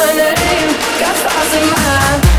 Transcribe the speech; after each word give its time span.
my 0.00 0.14
name, 0.14 0.70
got 0.98 1.14
stars 1.16 1.54
in 1.54 1.70
my 1.70 2.29